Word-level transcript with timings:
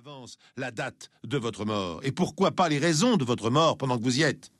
l'avance 0.00 0.38
la 0.56 0.70
date 0.70 1.10
de 1.24 1.36
votre 1.36 1.66
mort 1.66 2.00
Et 2.04 2.10
pourquoi 2.12 2.52
pas 2.52 2.70
les 2.70 2.78
raisons 2.78 3.18
de 3.18 3.24
votre 3.24 3.50
mort 3.50 3.76
pendant 3.76 3.98
que 3.98 4.02
vous 4.02 4.18
y 4.18 4.22
êtes? 4.22 4.50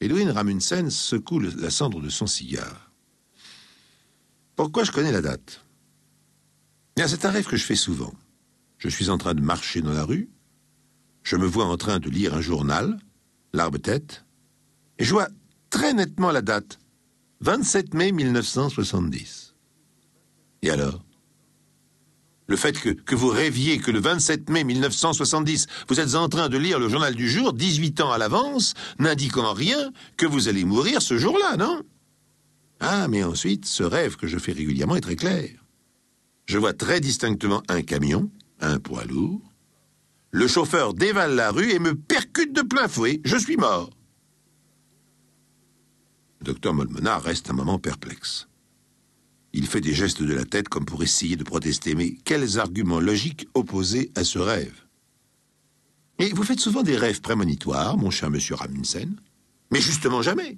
Edwin 0.00 0.30
Ramundsen 0.30 0.88
secoue 0.88 1.40
la 1.40 1.70
cendre 1.70 2.00
de 2.00 2.08
son 2.08 2.28
cigare. 2.28 2.92
Pourquoi 4.54 4.84
je 4.84 4.92
connais 4.92 5.10
la 5.10 5.20
date? 5.20 5.64
C'est 6.96 7.24
un 7.24 7.30
rêve 7.30 7.46
que 7.46 7.56
je 7.56 7.64
fais 7.64 7.74
souvent. 7.74 8.14
Je 8.78 8.88
suis 8.88 9.10
en 9.10 9.18
train 9.18 9.34
de 9.34 9.40
marcher 9.40 9.82
dans 9.82 9.92
la 9.92 10.04
rue, 10.04 10.30
je 11.24 11.34
me 11.34 11.46
vois 11.46 11.64
en 11.64 11.76
train 11.76 11.98
de 11.98 12.08
lire 12.08 12.34
un 12.34 12.40
journal, 12.40 13.00
l'arbre-tête, 13.52 14.26
et 14.98 15.04
je 15.04 15.10
vois 15.10 15.28
très 15.70 15.92
nettement 15.92 16.30
la 16.30 16.42
date, 16.42 16.78
27 17.40 17.94
mai 17.94 18.12
1970. 18.12 19.56
Et 20.62 20.70
alors? 20.70 21.05
Le 22.48 22.56
fait 22.56 22.78
que, 22.78 23.14
vous 23.14 23.28
rêviez 23.28 23.78
que 23.78 23.90
le 23.90 24.00
27 24.00 24.50
mai 24.50 24.62
1970, 24.62 25.66
vous 25.88 26.00
êtes 26.00 26.14
en 26.14 26.28
train 26.28 26.48
de 26.48 26.56
lire 26.56 26.78
le 26.78 26.88
journal 26.88 27.14
du 27.14 27.28
jour, 27.28 27.52
18 27.52 28.00
ans 28.00 28.12
à 28.12 28.18
l'avance, 28.18 28.74
n'indique 28.98 29.36
en 29.36 29.52
rien 29.52 29.90
que 30.16 30.26
vous 30.26 30.48
allez 30.48 30.64
mourir 30.64 31.02
ce 31.02 31.18
jour-là, 31.18 31.56
non? 31.56 31.82
Ah, 32.78 33.08
mais 33.08 33.24
ensuite, 33.24 33.66
ce 33.66 33.82
rêve 33.82 34.16
que 34.16 34.28
je 34.28 34.38
fais 34.38 34.52
régulièrement 34.52 34.96
est 34.96 35.00
très 35.00 35.16
clair. 35.16 35.50
Je 36.46 36.58
vois 36.58 36.72
très 36.72 37.00
distinctement 37.00 37.62
un 37.68 37.82
camion, 37.82 38.30
un 38.60 38.78
poids 38.78 39.04
lourd. 39.04 39.40
Le 40.30 40.46
chauffeur 40.46 40.94
dévale 40.94 41.34
la 41.34 41.50
rue 41.50 41.72
et 41.72 41.78
me 41.80 41.94
percute 41.94 42.52
de 42.52 42.62
plein 42.62 42.86
fouet. 42.86 43.20
Je 43.24 43.36
suis 43.36 43.56
mort. 43.56 43.90
Le 46.40 46.44
docteur 46.44 46.74
Molmenard 46.74 47.22
reste 47.22 47.50
un 47.50 47.54
moment 47.54 47.78
perplexe. 47.78 48.46
Il 49.56 49.66
fait 49.66 49.80
des 49.80 49.94
gestes 49.94 50.22
de 50.22 50.34
la 50.34 50.44
tête 50.44 50.68
comme 50.68 50.84
pour 50.84 51.02
essayer 51.02 51.34
de 51.34 51.42
protester, 51.42 51.94
mais 51.94 52.12
quels 52.26 52.58
arguments 52.58 53.00
logiques 53.00 53.48
opposés 53.54 54.12
à 54.14 54.22
ce 54.22 54.38
rêve? 54.38 54.84
Et 56.18 56.28
vous 56.28 56.42
faites 56.42 56.60
souvent 56.60 56.82
des 56.82 56.98
rêves 56.98 57.22
prémonitoires, 57.22 57.96
mon 57.96 58.10
cher 58.10 58.28
monsieur 58.28 58.54
Ramundsen 58.54 59.16
Mais 59.70 59.80
justement 59.80 60.20
jamais. 60.20 60.56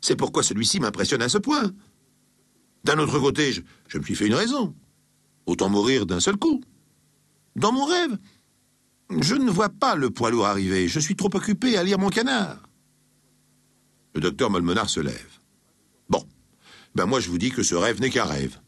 C'est 0.00 0.16
pourquoi 0.16 0.42
celui-ci 0.42 0.80
m'impressionne 0.80 1.20
à 1.20 1.28
ce 1.28 1.36
point. 1.36 1.74
D'un 2.84 2.98
autre 3.00 3.18
côté, 3.18 3.52
je, 3.52 3.60
je 3.86 3.98
me 3.98 4.02
suis 4.02 4.14
fait 4.14 4.28
une 4.28 4.34
raison. 4.34 4.74
Autant 5.44 5.68
mourir 5.68 6.06
d'un 6.06 6.20
seul 6.20 6.38
coup. 6.38 6.62
Dans 7.54 7.72
mon 7.72 7.84
rêve, 7.84 8.16
je 9.20 9.34
ne 9.34 9.50
vois 9.50 9.68
pas 9.68 9.94
le 9.94 10.08
poids 10.08 10.30
lourd 10.30 10.46
arriver. 10.46 10.88
Je 10.88 11.00
suis 11.00 11.16
trop 11.16 11.30
occupé 11.34 11.76
à 11.76 11.84
lire 11.84 11.98
mon 11.98 12.08
canard. 12.08 12.62
Le 14.14 14.22
docteur 14.22 14.48
Molmenard 14.48 14.88
se 14.88 15.00
lève. 15.00 15.38
Ben 16.96 17.04
moi 17.04 17.20
je 17.20 17.28
vous 17.28 17.36
dis 17.36 17.50
que 17.50 17.62
ce 17.62 17.74
rêve 17.74 18.00
n'est 18.00 18.08
qu'un 18.08 18.24
rêve. 18.24 18.58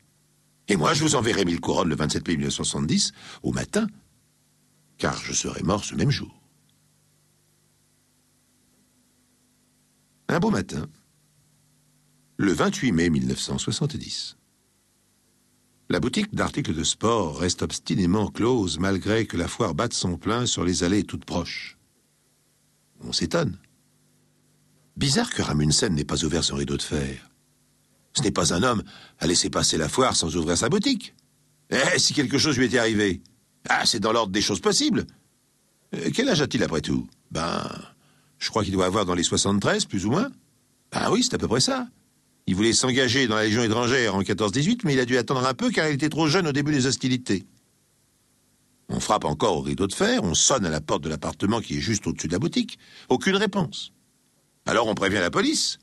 Et 0.68 0.76
moi 0.76 0.92
je 0.92 1.02
vous 1.02 1.14
enverrai 1.14 1.46
mille 1.46 1.60
couronnes 1.60 1.88
le 1.88 1.96
27 1.96 2.28
mai 2.28 2.34
1970 2.34 3.12
au 3.42 3.52
matin, 3.52 3.86
car 4.98 5.16
je 5.16 5.32
serai 5.32 5.62
mort 5.62 5.82
ce 5.82 5.94
même 5.94 6.10
jour. 6.10 6.38
Un 10.28 10.40
beau 10.40 10.50
matin, 10.50 10.86
le 12.36 12.52
28 12.52 12.92
mai 12.92 13.08
1970. 13.08 14.36
La 15.88 15.98
boutique 15.98 16.34
d'articles 16.34 16.74
de 16.74 16.84
sport 16.84 17.38
reste 17.38 17.62
obstinément 17.62 18.28
close 18.28 18.78
malgré 18.78 19.24
que 19.24 19.38
la 19.38 19.48
foire 19.48 19.74
batte 19.74 19.94
son 19.94 20.18
plein 20.18 20.44
sur 20.44 20.64
les 20.64 20.84
allées 20.84 21.04
toutes 21.04 21.24
proches. 21.24 21.78
On 23.00 23.12
s'étonne. 23.12 23.58
Bizarre 24.98 25.30
que 25.30 25.40
Ramundsen 25.40 25.94
n'ait 25.94 26.04
pas 26.04 26.26
ouvert 26.26 26.44
son 26.44 26.56
rideau 26.56 26.76
de 26.76 26.82
fer. 26.82 27.28
Ce 28.18 28.24
n'est 28.24 28.32
pas 28.32 28.52
un 28.52 28.64
homme 28.64 28.82
à 29.20 29.28
laisser 29.28 29.48
passer 29.48 29.78
la 29.78 29.88
foire 29.88 30.16
sans 30.16 30.34
ouvrir 30.34 30.58
sa 30.58 30.68
boutique. 30.68 31.14
Eh, 31.70 32.00
si 32.00 32.14
quelque 32.14 32.36
chose 32.36 32.58
lui 32.58 32.66
était 32.66 32.78
arrivé 32.78 33.22
Ah, 33.68 33.86
c'est 33.86 34.00
dans 34.00 34.10
l'ordre 34.10 34.32
des 34.32 34.40
choses 34.40 34.58
possibles. 34.58 35.06
Euh, 35.94 36.10
quel 36.12 36.28
âge 36.28 36.42
a-t-il 36.42 36.64
après 36.64 36.80
tout? 36.80 37.06
Ben, 37.30 37.62
je 38.38 38.50
crois 38.50 38.64
qu'il 38.64 38.72
doit 38.72 38.86
avoir 38.86 39.04
dans 39.04 39.14
les 39.14 39.22
73, 39.22 39.84
plus 39.84 40.04
ou 40.04 40.10
moins. 40.10 40.32
Ben 40.90 41.12
oui, 41.12 41.22
c'est 41.22 41.34
à 41.34 41.38
peu 41.38 41.46
près 41.46 41.60
ça. 41.60 41.86
Il 42.48 42.56
voulait 42.56 42.72
s'engager 42.72 43.28
dans 43.28 43.36
la 43.36 43.44
Légion 43.44 43.62
étrangère 43.62 44.16
en 44.16 44.22
14-18, 44.22 44.80
mais 44.82 44.94
il 44.94 45.00
a 45.00 45.04
dû 45.04 45.16
attendre 45.16 45.46
un 45.46 45.54
peu 45.54 45.70
car 45.70 45.86
il 45.86 45.94
était 45.94 46.08
trop 46.08 46.26
jeune 46.26 46.48
au 46.48 46.52
début 46.52 46.72
des 46.72 46.86
hostilités. 46.86 47.46
On 48.88 48.98
frappe 48.98 49.26
encore 49.26 49.58
au 49.58 49.60
rideau 49.60 49.86
de 49.86 49.94
fer, 49.94 50.24
on 50.24 50.34
sonne 50.34 50.66
à 50.66 50.70
la 50.70 50.80
porte 50.80 51.04
de 51.04 51.08
l'appartement 51.08 51.60
qui 51.60 51.76
est 51.76 51.80
juste 51.80 52.04
au-dessus 52.08 52.26
de 52.26 52.32
la 52.32 52.40
boutique. 52.40 52.80
Aucune 53.10 53.36
réponse. 53.36 53.92
Alors 54.66 54.88
on 54.88 54.96
prévient 54.96 55.20
la 55.20 55.30
police, 55.30 55.78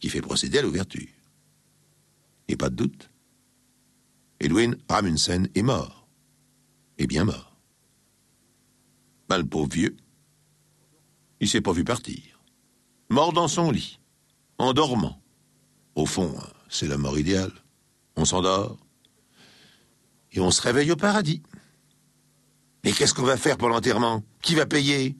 qui 0.00 0.08
fait 0.08 0.22
procéder 0.22 0.58
à 0.58 0.62
l'ouverture. 0.62 1.06
Et 2.48 2.56
pas 2.56 2.70
de 2.70 2.76
doute. 2.76 3.10
Edwin 4.40 4.76
Ramundsen 4.88 5.48
est 5.54 5.62
mort. 5.62 6.08
Et 6.98 7.06
bien 7.06 7.24
mort. 7.24 7.56
Ben, 9.28 9.38
le 9.38 9.46
pauvre 9.46 9.68
vieux, 9.68 9.96
il 11.40 11.48
s'est 11.48 11.60
pas 11.60 11.72
vu 11.72 11.84
partir. 11.84 12.40
Mort 13.10 13.32
dans 13.32 13.48
son 13.48 13.70
lit, 13.70 14.00
en 14.58 14.72
dormant. 14.72 15.22
Au 15.94 16.06
fond, 16.06 16.34
c'est 16.68 16.88
la 16.88 16.96
mort 16.96 17.18
idéale. 17.18 17.52
On 18.16 18.24
s'endort 18.24 18.78
et 20.32 20.40
on 20.40 20.50
se 20.50 20.62
réveille 20.62 20.90
au 20.90 20.96
paradis. 20.96 21.42
Mais 22.84 22.92
qu'est-ce 22.92 23.14
qu'on 23.14 23.22
va 23.22 23.36
faire 23.36 23.58
pour 23.58 23.68
l'enterrement? 23.68 24.24
Qui 24.40 24.54
va 24.54 24.66
payer? 24.66 25.16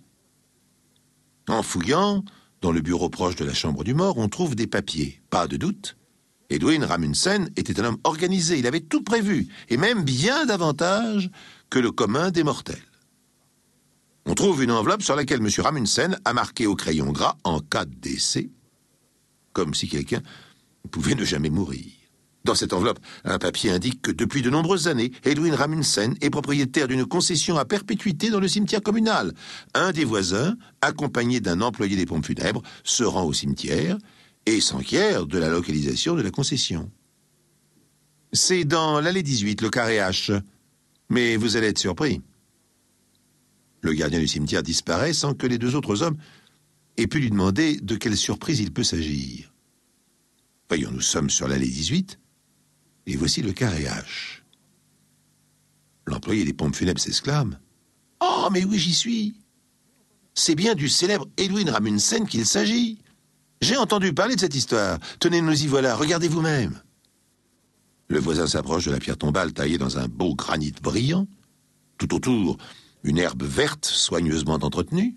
En 1.49 1.63
fouillant, 1.63 2.25
dans 2.61 2.73
le 2.73 2.81
bureau 2.81 3.11
proche 3.11 3.37
de 3.37 3.45
la 3.45 3.55
chambre 3.55 3.85
du 3.85 3.95
mort, 3.95 4.17
on 4.19 4.29
trouve 4.29 4.55
des 4.55 4.67
papiers. 4.67 5.21
Pas 5.31 5.47
de 5.47 5.57
doute. 5.57 5.98
Edwin 6.51 6.83
Ramundsen 6.83 7.51
était 7.57 7.79
un 7.79 7.85
homme 7.85 7.99
organisé, 8.05 8.59
il 8.59 8.67
avait 8.67 8.81
tout 8.81 9.03
prévu, 9.03 9.49
et 9.69 9.77
même 9.77 10.03
bien 10.03 10.47
davantage 10.47 11.31
que 11.69 11.79
le 11.79 11.91
commun 11.91 12.31
des 12.31 12.43
mortels. 12.43 12.83
On 14.25 14.35
trouve 14.35 14.63
une 14.63 14.71
enveloppe 14.71 15.03
sur 15.03 15.15
laquelle 15.15 15.41
M. 15.41 15.49
Ramundsen 15.59 16.19
a 16.25 16.33
marqué 16.33 16.67
au 16.67 16.75
crayon 16.75 17.13
gras 17.13 17.37
en 17.45 17.61
cas 17.61 17.85
de 17.85 17.95
décès, 17.95 18.51
comme 19.53 19.75
si 19.75 19.89
quelqu'un 19.89 20.23
pouvait 20.91 21.15
ne 21.15 21.25
jamais 21.25 21.51
mourir. 21.51 21.85
Dans 22.45 22.55
cette 22.55 22.73
enveloppe, 22.73 23.01
un 23.25 23.39
papier 23.39 23.71
indique 23.71 24.01
que 24.01 24.11
depuis 24.11 24.41
de 24.41 24.49
nombreuses 24.49 24.89
années, 24.89 25.13
Edwin 25.25 25.53
Ramundsen 25.53 26.15
est 26.23 26.31
propriétaire 26.31 26.89
d'une 26.89 27.05
concession 27.05 27.59
à 27.59 27.67
perpétuité 27.67 28.31
dans 28.31 28.41
le 28.41 28.49
cimetière 28.49 28.81
communal. 28.81 29.35
Un 29.75 29.93
des 29.93 30.05
voisins, 30.05 30.57
accompagné 30.81 31.41
d'un 31.41 31.61
employé 31.61 31.95
des 31.95 32.07
pompes 32.07 32.25
funèbres, 32.25 32.63
se 32.85 33.05
rend 33.05 33.25
au 33.25 33.35
cimetière 33.35 33.99
et 34.49 34.61
s'enquiert 34.63 35.27
de 35.27 35.39
la 35.39 35.51
localisation 35.51 36.15
de 36.15 36.23
la 36.23 36.31
concession. 36.31 36.91
C'est 38.33 38.65
dans 38.65 39.01
l'allée 39.01 39.23
18, 39.23 39.61
le 39.61 39.69
carré 39.69 39.97
H. 39.99 40.41
Mais 41.11 41.37
vous 41.37 41.57
allez 41.57 41.69
être 41.69 41.79
surpris. 41.79 42.23
Le 43.83 43.93
gardien 43.93 44.19
du 44.19 44.27
cimetière 44.27 44.63
disparaît 44.63 45.13
sans 45.13 45.35
que 45.35 45.47
les 45.47 45.59
deux 45.59 45.75
autres 45.75 46.03
hommes 46.03 46.17
aient 46.97 47.07
pu 47.07 47.21
lui 47.21 47.31
demander 47.31 47.77
de 47.77 47.97
quelle 47.97 48.17
surprise 48.17 48.61
il 48.61 48.73
peut 48.73 48.83
s'agir. 48.83 49.53
Voyons, 50.69 50.91
nous 50.93 51.01
sommes 51.01 51.31
sur 51.31 51.47
l'allée 51.47 51.69
18, 51.69 52.19
et 53.07 53.17
voici 53.17 53.43
le 53.43 53.53
carré 53.53 53.85
H. 53.85 54.43
L'employé 56.07 56.45
des 56.45 56.55
pompes 56.55 56.75
funèbres 56.75 57.01
s'exclame. 57.01 57.59
Oh, 58.21 58.49
mais 58.51 58.65
oui, 58.65 58.79
j'y 58.79 58.95
suis. 58.95 59.35
C'est 60.35 60.55
bien 60.55 60.75
du 60.75 60.89
célèbre 60.89 61.29
Edwin 61.37 61.69
Ramundsen 61.69 62.27
qu'il 62.27 62.47
s'agit. 62.47 62.99
J'ai 63.61 63.77
entendu 63.77 64.13
parler 64.13 64.37
de 64.37 64.41
cette 64.41 64.55
histoire. 64.55 64.99
Tenez, 65.19 65.41
nous 65.41 65.63
y 65.63 65.67
voilà, 65.67 65.97
regardez 65.97 66.29
vous-même. 66.29 66.81
Le 68.09 68.21
voisin 68.21 68.47
s'approche 68.47 68.87
de 68.87 68.91
la 68.91 68.99
pierre 68.99 69.19
tombale 69.19 69.53
taillée 69.53 69.79
dans 69.79 69.99
un 69.99 70.09
beau 70.09 70.35
granit 70.35 70.73
brillant. 70.83 71.27
Tout 71.99 72.15
autour, 72.15 72.57
une 73.03 73.19
herbe 73.19 73.43
verte 73.43 73.85
soigneusement 73.85 74.55
entretenue. 74.55 75.17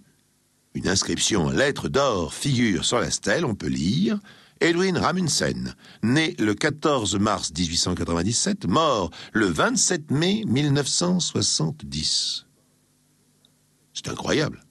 Une 0.74 0.88
inscription 0.88 1.46
en 1.46 1.52
lettres 1.52 1.90
d'or 1.90 2.34
figure 2.34 2.85
sur 2.85 3.00
la 3.00 3.12
stèle, 3.12 3.46
on 3.46 3.56
peut 3.56 3.68
lire 3.68 4.19
Edwin 4.62 4.97
Ramundsen, 4.97 5.75
né 6.03 6.35
le 6.38 6.53
14 6.53 7.18
mars 7.18 7.52
1897, 7.52 8.68
mort 8.68 9.09
le 9.34 9.47
27 9.47 10.12
mai 10.12 10.44
1970. 10.46 12.46
C'est 13.94 14.08
incroyable. 14.08 14.64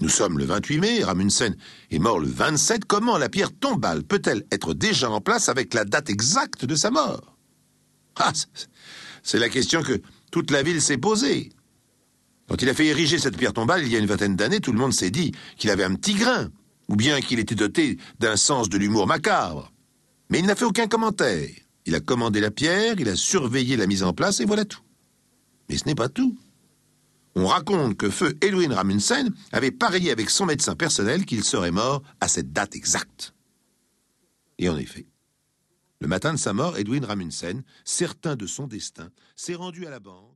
Nous 0.00 0.08
sommes 0.08 0.38
le 0.38 0.44
28 0.44 0.78
mai, 0.78 1.04
Ramundsen 1.04 1.56
est 1.90 1.98
mort 1.98 2.18
le 2.18 2.26
27. 2.26 2.84
Comment 2.84 3.16
la 3.16 3.28
pierre 3.28 3.52
tombale 3.52 4.02
peut-elle 4.02 4.44
être 4.50 4.74
déjà 4.74 5.10
en 5.10 5.20
place 5.20 5.48
avec 5.48 5.72
la 5.72 5.84
date 5.84 6.10
exacte 6.10 6.64
de 6.64 6.74
sa 6.74 6.90
mort? 6.90 7.36
Ah, 8.16 8.32
c'est 9.22 9.38
la 9.38 9.48
question 9.48 9.82
que 9.82 10.00
toute 10.30 10.50
la 10.50 10.62
ville 10.62 10.82
s'est 10.82 10.98
posée. 10.98 11.50
Quand 12.48 12.60
il 12.60 12.68
a 12.68 12.74
fait 12.74 12.86
ériger 12.86 13.18
cette 13.18 13.36
pierre 13.36 13.52
tombale 13.52 13.84
il 13.84 13.92
y 13.92 13.96
a 13.96 13.98
une 13.98 14.06
vingtaine 14.06 14.36
d'années, 14.36 14.60
tout 14.60 14.72
le 14.72 14.78
monde 14.78 14.92
s'est 14.92 15.10
dit 15.10 15.32
qu'il 15.56 15.70
avait 15.70 15.84
un 15.84 15.94
petit 15.94 16.14
grain 16.14 16.50
ou 16.88 16.96
bien 16.96 17.20
qu'il 17.20 17.38
était 17.38 17.54
doté 17.54 17.98
d'un 18.18 18.36
sens 18.36 18.68
de 18.68 18.76
l'humour 18.76 19.06
macabre. 19.06 19.72
Mais 20.28 20.40
il 20.40 20.46
n'a 20.46 20.54
fait 20.54 20.64
aucun 20.64 20.86
commentaire. 20.86 21.48
Il 21.86 21.94
a 21.94 22.00
commandé 22.00 22.40
la 22.40 22.50
pierre, 22.50 22.96
il 22.98 23.08
a 23.08 23.16
surveillé 23.16 23.76
la 23.76 23.86
mise 23.86 24.02
en 24.02 24.12
place, 24.12 24.40
et 24.40 24.44
voilà 24.44 24.64
tout. 24.64 24.80
Mais 25.68 25.76
ce 25.76 25.84
n'est 25.86 25.94
pas 25.94 26.08
tout. 26.08 26.36
On 27.36 27.46
raconte 27.46 27.96
que 27.96 28.10
feu 28.10 28.36
Edwin 28.40 28.72
Ramundsen 28.72 29.34
avait 29.52 29.72
parié 29.72 30.12
avec 30.12 30.30
son 30.30 30.46
médecin 30.46 30.76
personnel 30.76 31.24
qu'il 31.24 31.42
serait 31.42 31.72
mort 31.72 32.02
à 32.20 32.28
cette 32.28 32.52
date 32.52 32.76
exacte. 32.76 33.34
Et 34.58 34.68
en 34.68 34.76
effet, 34.76 35.06
le 36.00 36.06
matin 36.06 36.32
de 36.32 36.38
sa 36.38 36.52
mort, 36.52 36.76
Edwin 36.76 37.04
Ramundsen, 37.04 37.62
certain 37.84 38.36
de 38.36 38.46
son 38.46 38.66
destin, 38.66 39.10
s'est 39.36 39.54
rendu 39.54 39.86
à 39.86 39.90
la 39.90 40.00
banque. 40.00 40.30